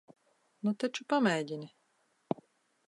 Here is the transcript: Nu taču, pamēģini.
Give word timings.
Nu 0.67 0.73
taču, 0.85 1.05
pamēģini. 1.13 1.71